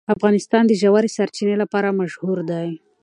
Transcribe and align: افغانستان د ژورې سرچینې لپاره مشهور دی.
افغانستان 0.15 0.63
د 0.67 0.71
ژورې 0.81 1.09
سرچینې 1.17 1.55
لپاره 1.63 1.95
مشهور 2.01 2.37
دی. 2.49 2.69